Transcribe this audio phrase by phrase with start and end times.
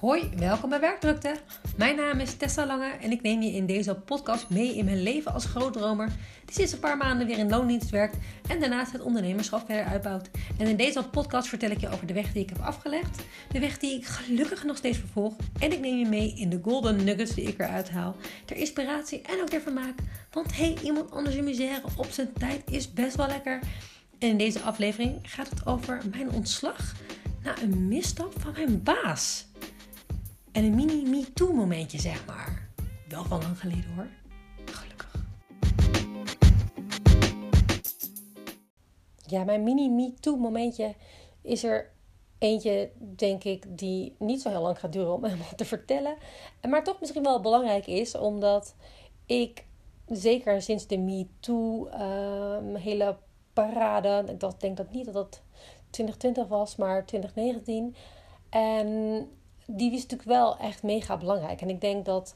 [0.00, 1.34] Hoi, welkom bij Werkdrukte.
[1.76, 5.02] Mijn naam is Tessa Lange en ik neem je in deze podcast mee in mijn
[5.02, 6.08] leven als grootdromer
[6.44, 8.16] die sinds een paar maanden weer in loondienst werkt
[8.48, 10.30] en daarnaast het ondernemerschap verder uitbouwt.
[10.58, 13.22] En in deze podcast vertel ik je over de weg die ik heb afgelegd,
[13.52, 16.60] de weg die ik gelukkig nog steeds vervolg en ik neem je mee in de
[16.62, 19.94] golden nuggets die ik eruit haal, ter inspiratie en ook ter vermaak.
[20.30, 23.60] Want hey, iemand anders in misère op zijn tijd is best wel lekker.
[24.18, 26.94] En in deze aflevering gaat het over mijn ontslag
[27.42, 29.47] na een misstap van mijn baas.
[30.58, 32.68] En een mini me-too momentje, zeg maar.
[33.08, 34.06] Wel van lang geleden hoor.
[34.64, 35.26] Gelukkig.
[39.26, 40.94] Ja, mijn mini me-too momentje
[41.42, 41.90] is er
[42.38, 46.16] eentje, denk ik, die niet zo heel lang gaat duren om helemaal te vertellen.
[46.68, 48.74] Maar toch misschien wel belangrijk is, omdat
[49.26, 49.64] ik
[50.06, 53.16] zeker sinds de MeToo um, hele
[53.52, 55.42] parade, ik denk dat niet dat het
[55.90, 57.94] 2020 was, maar 2019.
[58.50, 59.28] En
[59.70, 61.60] die is natuurlijk wel echt mega belangrijk.
[61.60, 62.34] En ik denk dat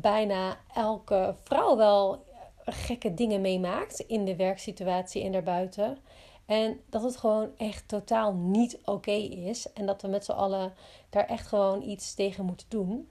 [0.00, 2.24] bijna elke vrouw wel
[2.64, 5.98] gekke dingen meemaakt in de werksituatie en daarbuiten.
[6.46, 9.72] En dat het gewoon echt totaal niet oké is.
[9.72, 10.72] En dat we met z'n allen
[11.10, 13.08] daar echt gewoon iets tegen moeten doen.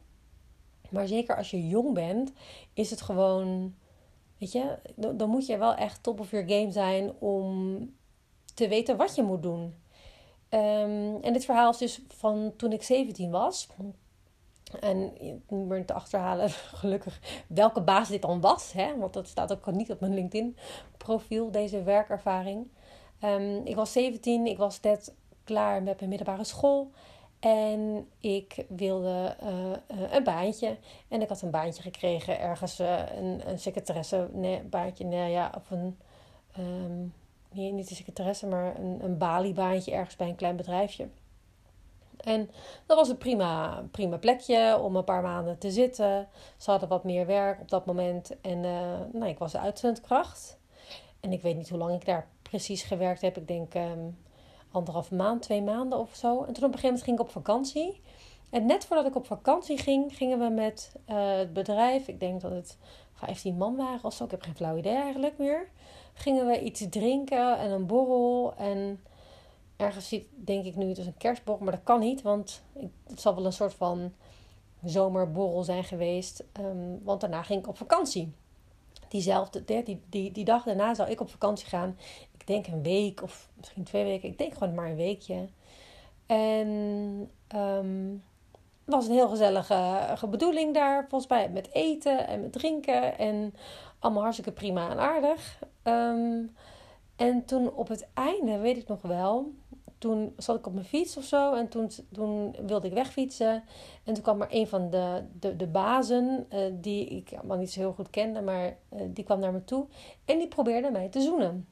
[0.89, 2.31] Maar zeker als je jong bent,
[2.73, 3.75] is het gewoon.
[4.38, 7.80] Weet je, dan moet je wel echt top of your game zijn om
[8.53, 9.73] te weten wat je moet doen.
[10.54, 13.68] Um, en dit verhaal is dus van toen ik 17 was.
[14.80, 15.14] En
[15.70, 16.50] er te achterhalen,
[16.82, 18.72] gelukkig, welke baas dit dan was.
[18.72, 18.98] Hè?
[18.98, 22.68] Want dat staat ook niet op mijn LinkedIn-profiel, deze werkervaring.
[23.24, 26.92] Um, ik was 17, ik was net klaar met mijn middelbare school.
[27.40, 30.78] En ik wilde uh, een baantje.
[31.08, 34.30] En ik had een baantje gekregen ergens, uh, een, een secretaresse
[34.70, 35.06] baantje.
[35.06, 35.98] Nee, ja, of een...
[36.59, 37.14] Um,
[37.54, 41.08] niet, niet een secretaresse, maar een, een baliebaantje ergens bij een klein bedrijfje.
[42.24, 42.50] En
[42.86, 46.28] dat was een prima, prima plekje om een paar maanden te zitten.
[46.58, 48.41] Ze hadden wat meer werk op dat moment.
[48.41, 50.58] En uh, nou, ik was uitzendkracht.
[51.19, 53.38] En ik weet niet hoe lang ik daar precies gewerkt heb.
[53.38, 54.18] Ik denk um,
[54.72, 56.44] anderhalf maand, twee maanden of zo.
[56.44, 58.02] En toen op een gegeven moment ging ik op vakantie.
[58.50, 62.08] En net voordat ik op vakantie ging, gingen we met uh, het bedrijf.
[62.08, 62.78] Ik denk dat het
[63.14, 64.24] 15 man waren of zo.
[64.24, 65.70] Ik heb geen flauw idee eigenlijk meer
[66.13, 68.53] gingen we iets drinken en een borrel.
[68.57, 69.03] En
[69.78, 72.63] ergens ziet, denk ik nu, het is een kerstborrel, maar dat kan niet, want
[73.07, 74.13] het zal wel een soort van
[74.84, 76.44] zomerborrel zijn geweest.
[76.59, 78.34] Um, want daarna ging ik op vakantie.
[79.07, 81.97] Diezelfde, die, die, die dag daarna zou ik op vakantie gaan.
[82.38, 84.29] Ik denk een week of misschien twee weken.
[84.29, 85.47] Ik denk gewoon maar een weekje.
[86.25, 86.68] En
[87.56, 88.23] um,
[88.85, 93.18] het was een heel gezellige bedoeling daar, volgens mij, met eten en met drinken.
[93.18, 93.56] En
[94.00, 95.59] allemaal hartstikke prima en aardig.
[95.84, 96.56] Um,
[97.16, 99.54] en toen op het einde, weet ik nog wel,
[100.04, 101.54] toen zat ik op mijn fiets of zo.
[101.54, 103.64] En toen, toen wilde ik wegfietsen.
[104.04, 107.72] En toen kwam er een van de, de, de bazen, uh, die ik allemaal niet
[107.72, 109.86] zo heel goed kende, maar uh, die kwam naar me toe.
[110.26, 111.68] En die probeerde mij te zoenen.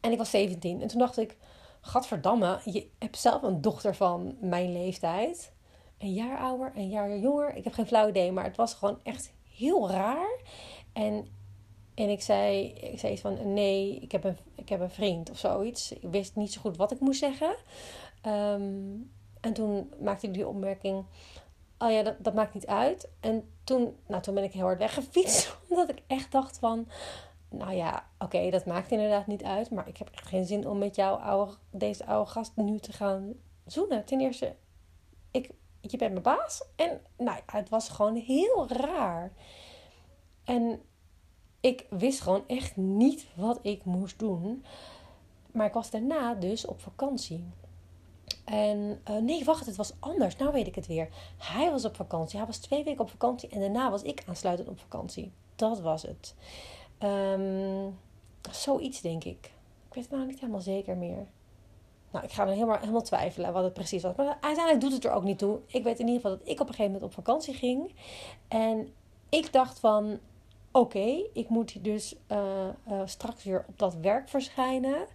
[0.00, 0.82] En ik was 17.
[0.82, 1.36] En toen dacht ik,
[1.80, 5.52] gadverdamme, je hebt zelf een dochter van mijn leeftijd.
[5.98, 7.56] Een jaar ouder, een jaar jonger.
[7.56, 10.40] Ik heb geen flauw idee, maar het was gewoon echt heel raar.
[10.92, 11.26] En,
[11.94, 15.30] en ik zei, ik zei iets van: nee, ik heb, een, ik heb een vriend
[15.30, 15.92] of zoiets.
[15.92, 17.56] Ik wist niet zo goed wat ik moest zeggen.
[18.26, 21.04] Um, en toen maakte ik die opmerking:
[21.78, 23.08] oh ja, dat, dat maakt niet uit.
[23.20, 26.88] En toen, nou, toen ben ik heel hard weggefietst, omdat ik echt dacht van.
[27.48, 29.70] Nou ja, oké, dat maakt inderdaad niet uit.
[29.70, 33.32] Maar ik heb geen zin om met jou, oude, deze oude gast, nu te gaan
[33.66, 34.04] zoenen.
[34.04, 34.56] Ten eerste,
[35.30, 36.64] ik, je bent mijn baas.
[36.76, 39.32] En nou ja, het was gewoon heel raar.
[40.44, 40.82] En
[41.62, 44.64] ik wist gewoon echt niet wat ik moest doen.
[45.52, 47.44] Maar ik was daarna dus op vakantie.
[48.44, 50.36] En uh, nee, wacht, het was anders.
[50.36, 51.08] Nou weet ik het weer.
[51.38, 52.38] Hij was op vakantie.
[52.38, 53.48] Hij was twee weken op vakantie.
[53.48, 55.32] En daarna was ik aansluitend op vakantie.
[55.56, 56.34] Dat was het.
[57.02, 57.98] Um,
[58.50, 59.52] zoiets denk ik.
[59.88, 61.26] Ik weet het nou niet helemaal zeker meer.
[62.10, 64.16] Nou, ik ga dan helemaal, helemaal twijfelen wat het precies was.
[64.16, 65.58] Maar uiteindelijk doet het er ook niet toe.
[65.66, 67.94] Ik weet in ieder geval dat ik op een gegeven moment op vakantie ging.
[68.48, 68.92] En
[69.28, 70.18] ik dacht van,
[70.72, 75.06] oké, ik moet dus uh, uh, straks weer op dat werk verschijnen.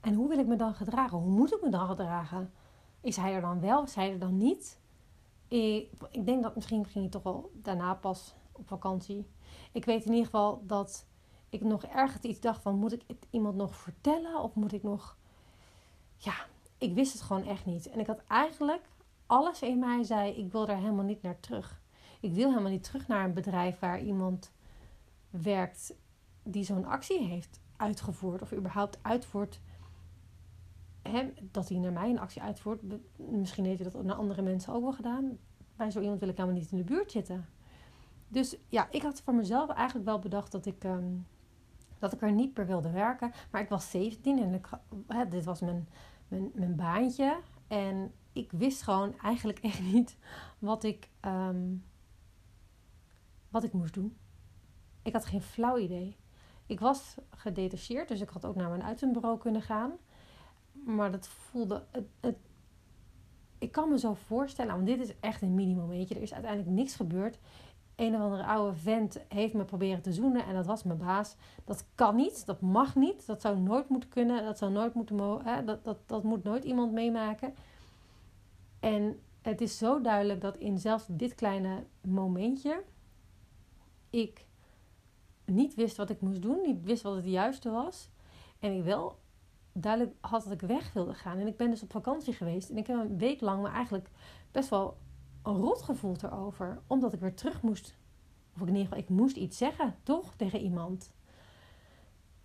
[0.00, 1.18] En hoe wil ik me dan gedragen?
[1.18, 2.52] Hoe moet ik me dan gedragen?
[3.00, 3.82] Is hij er dan wel?
[3.82, 4.80] Is hij er dan niet?
[5.48, 9.26] Ik, ik denk dat misschien ging hij toch wel daarna pas op vakantie.
[9.72, 11.06] Ik weet in ieder geval dat
[11.48, 12.78] ik nog ergens iets dacht van...
[12.78, 14.40] moet ik het iemand nog vertellen?
[14.40, 15.16] Of moet ik nog...
[16.16, 16.34] Ja,
[16.78, 17.88] ik wist het gewoon echt niet.
[17.88, 18.88] En ik had eigenlijk...
[19.26, 21.82] Alles in mij zei, ik wil daar helemaal niet naar terug.
[22.24, 24.52] Ik wil helemaal niet terug naar een bedrijf waar iemand
[25.30, 25.94] werkt
[26.42, 29.60] die zo'n actie heeft uitgevoerd of überhaupt uitvoert
[31.02, 32.80] hè, dat hij naar mij een actie uitvoert.
[33.16, 35.38] Misschien heeft hij dat naar andere mensen ook wel gedaan.
[35.76, 37.46] Bij zo iemand wil ik helemaal niet in de buurt zitten.
[38.28, 41.12] Dus ja, ik had voor mezelf eigenlijk wel bedacht dat ik, ehm,
[41.98, 43.32] dat ik er niet meer wilde werken.
[43.50, 45.88] Maar ik was 17 en dit was mijn,
[46.28, 47.40] mijn, mijn baantje.
[47.68, 50.16] En ik wist gewoon eigenlijk echt niet
[50.58, 51.76] wat ik, ehm,
[53.54, 54.16] wat ik moest doen.
[55.02, 56.16] Ik had geen flauw idee.
[56.66, 59.92] Ik was gedetacheerd, dus ik had ook naar mijn uitzendbureau kunnen gaan.
[60.72, 61.84] Maar dat voelde.
[61.90, 62.36] Het, het,
[63.58, 66.14] ik kan me zo voorstellen, want dit is echt een mini-momentje.
[66.14, 67.38] Er is uiteindelijk niks gebeurd.
[67.96, 71.36] Een of andere oude vent heeft me proberen te zoenen en dat was mijn baas.
[71.64, 75.16] Dat kan niet, dat mag niet, dat zou nooit moeten kunnen, dat zou nooit moeten
[75.16, 77.54] mogen, dat, dat, dat moet nooit iemand meemaken.
[78.80, 82.82] En het is zo duidelijk dat in zelfs dit kleine momentje
[84.14, 84.46] ik
[85.44, 88.10] niet wist wat ik moest doen, niet wist wat het juiste was.
[88.58, 89.18] En ik wel
[89.72, 91.38] duidelijk had dat ik weg wilde gaan.
[91.38, 92.70] En ik ben dus op vakantie geweest.
[92.70, 94.10] En ik heb een week lang me eigenlijk
[94.50, 94.96] best wel
[95.42, 96.82] rot gevoeld erover.
[96.86, 97.96] Omdat ik weer terug moest.
[98.54, 100.34] Of ik in ieder geval, ik moest iets zeggen, toch?
[100.36, 101.12] Tegen iemand.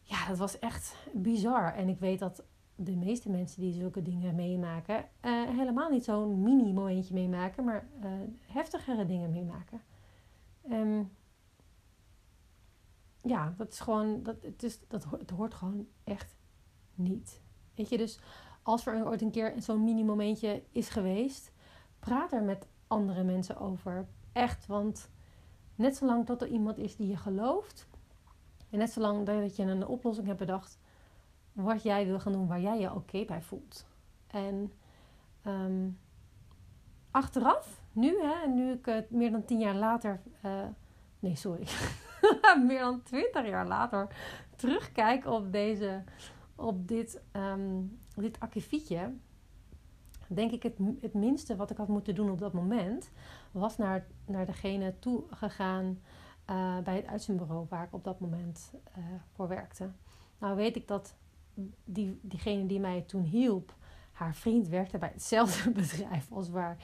[0.01, 1.73] Ja, dat was echt bizar.
[1.73, 2.43] En ik weet dat
[2.75, 8.09] de meeste mensen die zulke dingen meemaken, uh, helemaal niet zo'n mini-momentje meemaken, maar uh,
[8.45, 9.81] heftigere dingen meemaken.
[10.71, 11.11] Um,
[13.21, 16.35] ja, dat is gewoon, dat, het, is, dat, het hoort gewoon echt
[16.95, 17.41] niet.
[17.75, 18.19] Weet je, dus
[18.63, 21.51] als er ooit een keer zo'n mini-momentje is geweest,
[21.99, 24.07] praat er met andere mensen over.
[24.31, 25.09] Echt, want
[25.75, 27.87] net zolang tot er iemand is die je gelooft,
[28.69, 30.79] en net zolang dat je een oplossing hebt bedacht,
[31.51, 33.85] wat jij wil gaan doen, waar jij je oké bij voelt.
[34.27, 34.71] En
[35.45, 35.99] um,
[37.11, 40.63] achteraf, nu, hè, nu ik het meer dan tien jaar later, uh,
[41.19, 41.67] nee, sorry,
[42.67, 44.07] meer dan twintig jaar later
[44.55, 46.03] terugkijk op deze,
[46.55, 49.13] op dit, um, dit akkefietje,
[50.27, 53.11] denk ik het, het minste wat ik had moeten doen op dat moment,
[53.51, 55.99] was naar, naar degene toe gegaan
[56.49, 59.03] uh, bij het uitzendbureau waar ik op dat moment uh,
[59.33, 59.89] voor werkte.
[60.37, 61.15] Nou weet ik dat
[61.83, 63.75] die, diegene die mij toen hielp,
[64.11, 66.77] haar vriend werkte bij hetzelfde bedrijf als waar,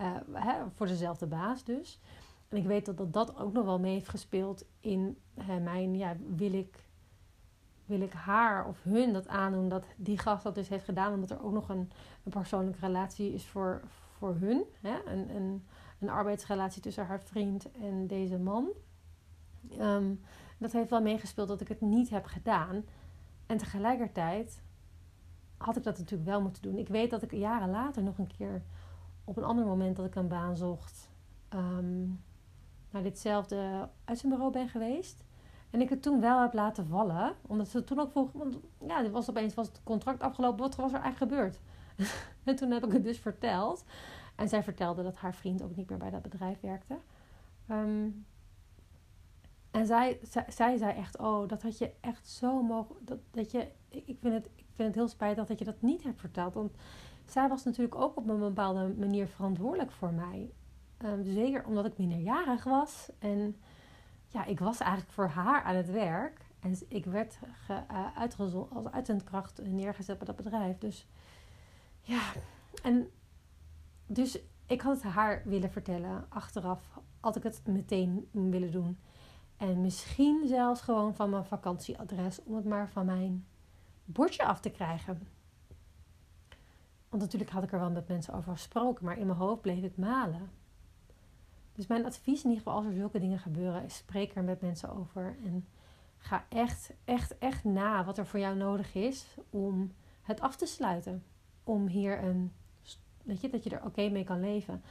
[0.00, 2.00] uh, hè, voor dezelfde baas dus.
[2.50, 6.16] En ik weet dat, dat ook nog wel mee heeft gespeeld in hè, mijn, ja,
[6.36, 6.84] wil ik,
[7.86, 11.30] wil ik haar of hun dat aandoen dat die gast dat dus heeft gedaan, omdat
[11.30, 11.90] er ook nog een,
[12.24, 13.82] een persoonlijke relatie is voor,
[14.18, 14.64] voor hun.
[14.80, 14.98] Hè?
[15.06, 15.66] Een, een,
[15.98, 18.68] een arbeidsrelatie tussen haar vriend en deze man.
[19.78, 20.20] Um,
[20.58, 22.84] dat heeft wel meegespeeld dat ik het niet heb gedaan.
[23.46, 24.62] En tegelijkertijd
[25.56, 26.78] had ik dat natuurlijk wel moeten doen.
[26.78, 28.62] Ik weet dat ik jaren later nog een keer
[29.24, 31.10] op een ander moment dat ik een baan zocht,
[31.54, 32.20] um,
[32.90, 35.24] naar ditzelfde uitzendbureau ben geweest.
[35.70, 37.34] En ik het toen wel heb laten vallen.
[37.46, 38.32] Omdat ze toen ook vroeg.
[38.32, 40.60] Want ja, dit was opeens was het contract afgelopen.
[40.60, 41.60] Wat was er eigenlijk gebeurd?
[42.44, 43.84] en toen heb ik het dus verteld.
[44.36, 46.98] En zij vertelde dat haar vriend ook niet meer bij dat bedrijf werkte.
[47.70, 48.26] Um,
[49.70, 52.96] en zij, zij, zij, zei echt, oh, dat had je echt zo mogen.
[53.00, 56.02] Dat, dat je, ik, vind het, ik vind het heel spijtig dat je dat niet
[56.02, 56.54] hebt verteld.
[56.54, 56.72] Want
[57.24, 60.50] zij was natuurlijk ook op een bepaalde manier verantwoordelijk voor mij.
[61.04, 63.10] Um, zeker omdat ik minderjarig was.
[63.18, 63.56] En
[64.28, 66.40] ja, ik was eigenlijk voor haar aan het werk.
[66.60, 70.78] En ik werd ge, uh, uitgezonden als uitzendkracht neergezet bij dat bedrijf.
[70.78, 71.06] Dus
[72.00, 72.22] ja,
[72.82, 73.10] en
[74.06, 76.26] dus ik had het haar willen vertellen.
[76.28, 78.98] Achteraf had ik het meteen willen doen.
[79.56, 83.46] En misschien zelfs gewoon van mijn vakantieadres om het maar van mijn
[84.04, 85.28] bordje af te krijgen.
[87.08, 89.82] Want natuurlijk had ik er wel met mensen over gesproken, maar in mijn hoofd bleef
[89.82, 90.59] het malen.
[91.80, 94.60] Dus mijn advies in ieder geval als er zulke dingen gebeuren, is spreek er met
[94.60, 95.36] mensen over.
[95.44, 95.66] En
[96.16, 100.66] ga echt, echt, echt na wat er voor jou nodig is om het af te
[100.66, 101.24] sluiten.
[101.64, 102.52] Om hier een,
[103.22, 104.82] weet je, dat je er oké mee kan leven.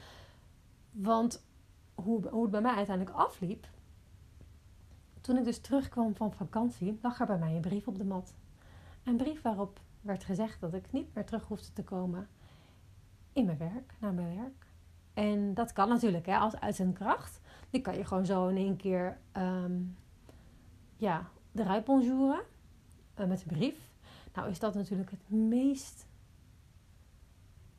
[0.92, 1.46] Want
[1.96, 3.68] hoe, hoe het bij mij uiteindelijk afliep,
[5.22, 8.34] toen ik dus terugkwam van vakantie, lag er bij mij een brief op de mat.
[9.04, 12.28] Een brief waarop werd gezegd dat ik niet meer terug hoefde te komen
[13.34, 14.69] in mijn werk, naar mijn werk.
[15.20, 17.42] En dat kan natuurlijk, hè, als uitzendkracht.
[17.70, 19.98] Die kan je gewoon zo in één keer um,
[20.96, 22.42] ja, eruit bonjouren
[23.20, 23.76] uh, met een brief.
[24.34, 26.08] Nou is dat natuurlijk het meest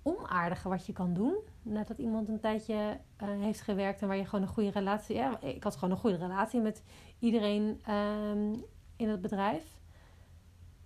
[0.03, 1.35] onaardige wat je kan doen.
[1.63, 5.17] Nadat iemand een tijdje uh, heeft gewerkt en waar je gewoon een goede relatie...
[5.17, 6.83] Ja, ik had gewoon een goede relatie met
[7.19, 8.65] iedereen um,
[8.97, 9.79] in het bedrijf.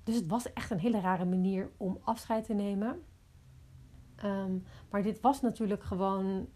[0.02, 3.02] Dus het was echt een hele rare manier om afscheid te nemen.
[4.24, 6.48] Um, maar dit was natuurlijk gewoon...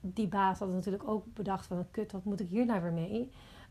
[0.00, 1.86] Die baas had natuurlijk ook bedacht van...
[1.90, 3.30] Kut, wat moet ik hier nou weer mee?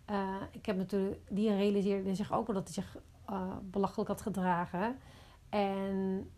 [0.10, 1.22] Uh, ik heb natuurlijk...
[1.30, 2.98] Die realiseerde zich ook wel dat hij zich
[3.30, 4.98] uh, belachelijk had gedragen.
[5.50, 6.30] En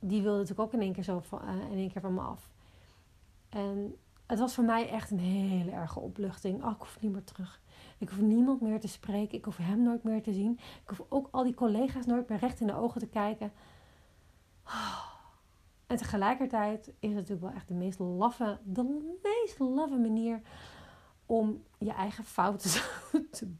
[0.00, 2.50] die wilde natuurlijk ook in één keer zo uh, in één keer van me af.
[3.48, 3.96] En
[4.26, 6.64] het was voor mij echt een hele erge opluchting.
[6.64, 7.60] Oh, ik hoef niet meer terug.
[7.98, 9.38] Ik hoef niemand meer te spreken.
[9.38, 10.52] Ik hoef hem nooit meer te zien.
[10.82, 13.52] Ik hoef ook al die collega's nooit meer recht in de ogen te kijken.
[15.92, 20.40] En tegelijkertijd is het natuurlijk wel echt de meest laffe, de meest laffe manier
[21.26, 22.70] om je eigen fouten
[23.30, 23.54] te,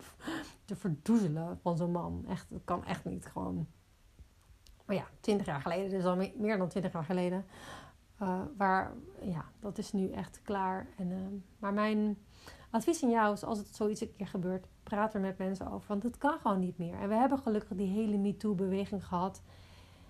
[0.64, 2.24] te verdoezelen van zo'n man.
[2.28, 3.66] Echt, dat kan echt niet gewoon.
[4.84, 7.44] Maar ja, twintig jaar geleden, dus al meer dan twintig jaar geleden.
[8.22, 10.86] Uh, waar, ja, dat is nu echt klaar.
[10.96, 11.18] En, uh,
[11.58, 12.18] maar mijn
[12.70, 15.88] advies aan jou is, als het zoiets een keer gebeurt, praat er met mensen over.
[15.88, 16.94] Want het kan gewoon niet meer.
[16.94, 19.42] En we hebben gelukkig die hele MeToo-beweging gehad.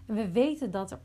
[0.07, 1.00] En we weten dat er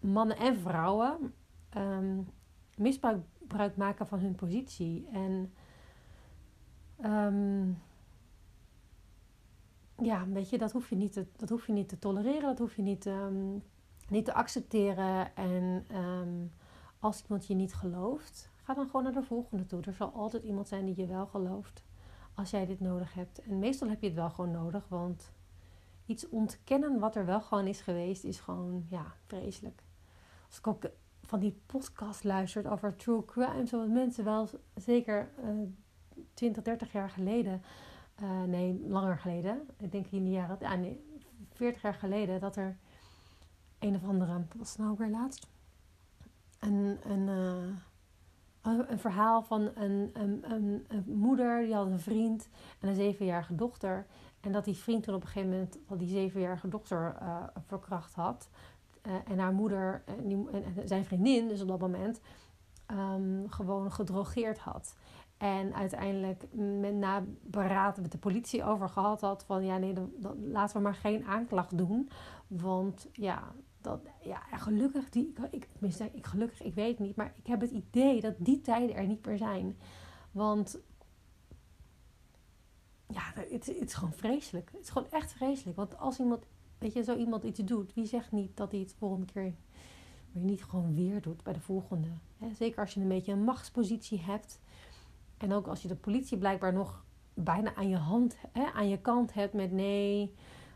[0.00, 1.34] mannen en vrouwen
[1.76, 2.28] um,
[2.76, 5.08] misbruik maken van hun positie.
[5.12, 5.52] En
[7.04, 7.78] um,
[10.02, 12.58] ja, weet je, dat hoef je niet te, dat hoef je niet te tolereren, dat
[12.58, 13.62] hoef je niet, um,
[14.08, 15.36] niet te accepteren.
[15.36, 15.84] En
[16.98, 19.82] als iemand je niet gelooft, ga dan gewoon naar de volgende toe.
[19.82, 21.84] Er zal altijd iemand zijn die je wel gelooft
[22.34, 23.40] als jij dit nodig hebt.
[23.40, 25.32] En meestal heb je het wel gewoon nodig, want
[26.06, 29.82] iets ontkennen wat er wel gewoon is geweest, is gewoon, ja, vreselijk
[30.48, 30.82] als ik ook
[31.22, 37.10] van die podcast luistert over true crime, zoals mensen wel zeker uh, 20, 30 jaar
[37.10, 37.62] geleden,
[38.22, 41.20] uh, nee, langer geleden, ik denk in de jaren, ah, nee,
[41.52, 42.76] 40 jaar geleden, dat er
[43.78, 45.46] een of andere, wat was nou weer laatst?
[46.58, 52.48] Een, een, uh, een verhaal van een, een, een, een, moeder die had een vriend
[52.80, 54.06] en een zevenjarige dochter.
[54.40, 58.14] En dat die vriend toen op een gegeven moment al die zevenjarige dochter uh, verkracht
[58.14, 58.48] had.
[59.06, 62.20] Uh, en haar moeder en, die, en, zijn vriendin, dus op dat moment,
[62.90, 64.96] um, gewoon gedrogeerd had.
[65.36, 66.44] En uiteindelijk
[66.80, 70.12] met na beraad met de politie over gehad had van ja, nee, dan,
[70.50, 72.10] laten we maar geen aanklacht doen.
[72.46, 77.46] Want ja, dat, ja gelukkig, die, ik, ik, ik, gelukkig, ik weet niet, maar ik
[77.46, 79.78] heb het idee dat die tijden er niet meer zijn.
[80.30, 80.78] Want
[83.06, 84.70] ja, het, het is gewoon vreselijk.
[84.72, 85.76] Het is gewoon echt vreselijk.
[85.76, 86.46] Want als iemand
[86.78, 89.54] weet je, zo iemand iets doet, wie zegt niet dat hij het volgende keer weer
[90.32, 92.08] niet gewoon weer doet bij de volgende?
[92.56, 94.60] Zeker als je een beetje een machtspositie hebt.
[95.36, 97.04] En ook als je de politie blijkbaar nog
[97.34, 98.36] bijna aan je hand,
[98.74, 100.34] aan je kant hebt met nee,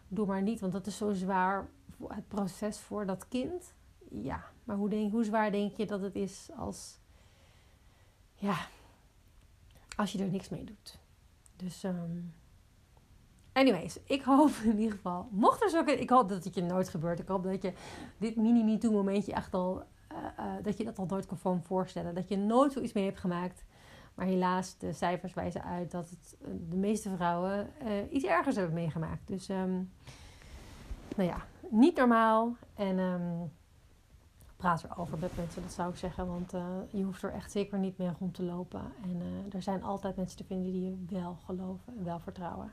[0.08, 1.68] doe maar niet, want dat is zo zwaar
[2.08, 3.74] het proces voor dat kind.
[4.10, 6.98] Ja, maar hoe, denk, hoe zwaar denk je dat het is als,
[8.34, 8.66] ja,
[9.96, 10.98] als je er niks mee doet?
[11.56, 12.34] Dus um,
[13.52, 16.88] Anyways, ik hoop in ieder geval, mocht er zo, ik hoop dat het je nooit
[16.88, 17.18] gebeurt.
[17.18, 17.72] Ik hoop dat je
[18.18, 19.82] dit mini-me-too momentje echt al,
[20.12, 22.14] uh, uh, dat je dat al nooit kan voorstellen.
[22.14, 23.64] Dat je nooit zoiets mee hebt gemaakt.
[24.14, 27.70] Maar helaas, de cijfers wijzen uit dat het, uh, de meeste vrouwen
[28.10, 29.28] iets ergers hebben meegemaakt.
[29.28, 29.92] Dus, um,
[31.16, 32.56] nou ja, niet normaal.
[32.74, 33.52] En um,
[34.56, 36.26] praat erover met mensen, dat zou ik zeggen.
[36.26, 36.50] Want
[36.90, 38.82] je hoeft er echt zeker niet meer rond te lopen.
[39.02, 42.72] En er zijn altijd mensen te vinden die je wel geloven en wel vertrouwen.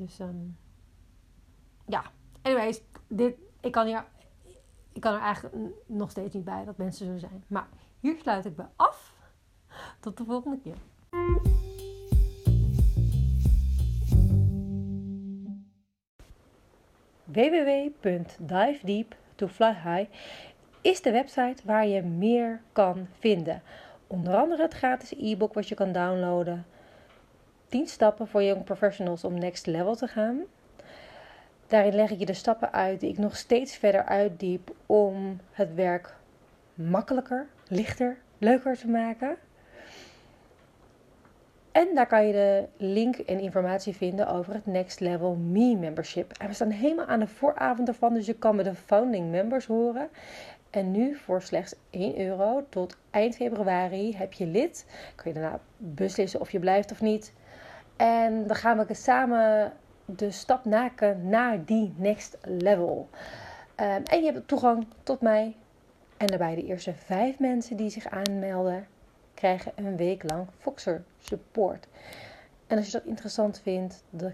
[0.00, 0.56] Dus um,
[1.86, 2.02] ja,
[2.42, 4.04] anyways, dit, ik, kan hier,
[4.92, 7.44] ik kan er eigenlijk nog steeds niet bij dat mensen zo zijn.
[7.46, 7.68] Maar
[8.00, 9.14] hier sluit ik me af.
[10.00, 10.76] Tot de volgende keer.
[17.24, 20.10] www.divedeep2flyhigh
[20.80, 23.62] is de website waar je meer kan vinden.
[24.06, 26.66] Onder andere het gratis e-book wat je kan downloaden
[27.70, 30.40] 10 stappen voor young professionals om next level te gaan.
[31.66, 35.74] Daarin leg ik je de stappen uit die ik nog steeds verder uitdiep om het
[35.74, 36.14] werk
[36.74, 39.36] makkelijker, lichter, leuker te maken.
[41.72, 46.32] En daar kan je de link en informatie vinden over het Next Level Me membership.
[46.38, 49.66] En we staan helemaal aan de vooravond ervan, dus je kan met de founding members
[49.66, 50.08] horen.
[50.70, 54.86] En nu voor slechts 1 euro tot eind februari heb je lid.
[55.14, 57.32] Kun je daarna beslissen of je blijft of niet.
[58.00, 59.72] En dan gaan we samen
[60.04, 63.08] de stap maken naar die next level.
[63.80, 65.56] Um, en je hebt toegang tot mij.
[66.16, 68.86] En daarbij de eerste vijf mensen die zich aanmelden,
[69.34, 71.86] krijgen een week lang Foxer support.
[72.66, 74.32] En als je dat interessant vindt, de,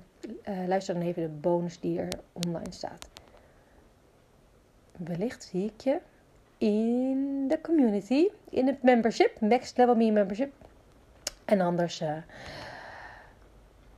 [0.48, 3.08] uh, luister dan even de bonus die er online staat.
[4.96, 5.98] Wellicht zie ik je
[6.58, 10.52] in de community, in het membership, Next Level Me membership.
[11.44, 12.00] En anders...
[12.00, 12.16] Uh,